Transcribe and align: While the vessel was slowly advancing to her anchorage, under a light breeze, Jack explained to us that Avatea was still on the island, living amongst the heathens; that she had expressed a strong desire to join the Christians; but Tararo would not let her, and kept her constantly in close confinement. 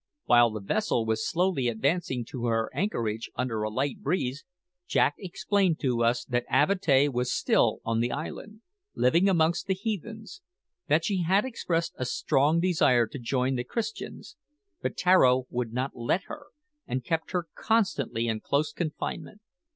While 0.25 0.49
the 0.49 0.61
vessel 0.61 1.05
was 1.05 1.29
slowly 1.29 1.67
advancing 1.67 2.25
to 2.29 2.45
her 2.45 2.71
anchorage, 2.73 3.29
under 3.35 3.61
a 3.61 3.69
light 3.69 4.01
breeze, 4.01 4.43
Jack 4.87 5.13
explained 5.19 5.79
to 5.81 6.03
us 6.03 6.25
that 6.25 6.47
Avatea 6.49 7.11
was 7.11 7.31
still 7.31 7.81
on 7.85 7.99
the 7.99 8.11
island, 8.11 8.61
living 8.95 9.29
amongst 9.29 9.67
the 9.67 9.75
heathens; 9.75 10.41
that 10.87 11.05
she 11.05 11.21
had 11.21 11.45
expressed 11.45 11.93
a 11.99 12.05
strong 12.05 12.59
desire 12.59 13.05
to 13.05 13.19
join 13.19 13.53
the 13.53 13.63
Christians; 13.63 14.37
but 14.81 14.97
Tararo 14.97 15.43
would 15.51 15.71
not 15.71 15.91
let 15.95 16.23
her, 16.23 16.47
and 16.87 17.05
kept 17.05 17.29
her 17.29 17.45
constantly 17.53 18.27
in 18.27 18.39
close 18.39 18.73
confinement. 18.73 19.39